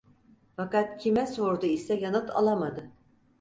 Fakat 0.55 0.97
kime 1.01 1.25
sordu 1.27 1.65
ise 1.69 1.95
yanıt 1.99 2.29
alamadı. 2.29 2.89